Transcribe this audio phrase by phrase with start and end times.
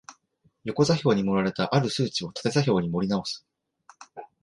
[0.63, 3.45] 横座標に盛られた或る数値を縦座標に盛り直す